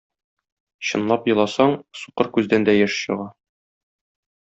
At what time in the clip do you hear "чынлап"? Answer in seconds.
0.91-1.27